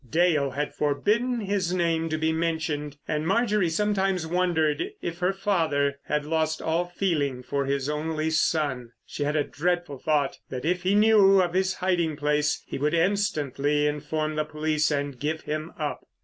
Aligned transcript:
Dale 0.09 0.49
had 0.49 0.73
forbidden 0.73 1.41
his 1.41 1.71
name 1.75 2.09
to 2.09 2.17
be 2.17 2.33
mentioned, 2.33 2.97
and 3.07 3.27
Marjorie 3.27 3.69
sometimes 3.69 4.25
wondered 4.25 4.81
if 4.99 5.19
her 5.19 5.31
father 5.31 5.99
had 6.05 6.25
lost 6.25 6.59
all 6.59 6.85
feeling 6.85 7.43
for 7.43 7.65
his 7.65 7.87
only 7.87 8.31
son. 8.31 8.93
She 9.05 9.21
had 9.25 9.35
a 9.35 9.43
dreadful 9.43 9.99
thought 9.99 10.39
that 10.49 10.65
if 10.65 10.81
he 10.81 10.95
knew 10.95 11.39
of 11.39 11.53
his 11.53 11.75
hiding 11.75 12.15
place 12.15 12.63
he 12.65 12.79
would 12.79 12.95
instantly 12.95 13.85
inform 13.85 14.37
the 14.37 14.43
police 14.43 14.89
and 14.89 15.19
give 15.19 15.41
him 15.41 15.71
up. 15.77 16.01